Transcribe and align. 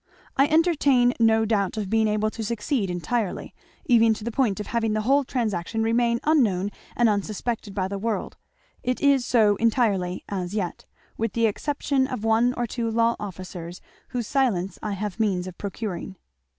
I 0.35 0.47
entertain 0.47 1.13
no 1.19 1.45
doubt 1.45 1.77
of 1.77 1.87
being 1.87 2.07
able 2.07 2.31
to 2.31 2.43
succeed 2.43 2.89
entirely 2.89 3.53
even 3.85 4.15
to 4.15 4.23
the 4.23 4.31
point 4.31 4.59
of 4.59 4.65
having 4.65 4.93
the 4.93 5.01
whole 5.01 5.23
transaction 5.23 5.83
remain 5.83 6.19
unknown 6.23 6.71
and 6.95 7.07
unsuspected 7.07 7.75
by 7.75 7.87
the 7.87 7.99
world. 7.99 8.35
It 8.81 8.99
is 8.99 9.27
so 9.27 9.57
entirely 9.57 10.23
as 10.27 10.55
yet, 10.55 10.85
with 11.17 11.33
the 11.33 11.45
exception 11.45 12.07
of 12.07 12.23
one 12.23 12.55
or 12.55 12.65
two 12.65 12.89
law 12.89 13.15
officers 13.19 13.79
whose 14.07 14.25
silence 14.25 14.79
I 14.81 14.93
have 14.93 15.19
means 15.19 15.45
of 15.45 15.55
procuring. 15.59 16.15